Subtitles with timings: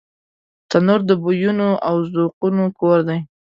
[0.69, 3.19] تنور د بویونو او ذوقونو کور دی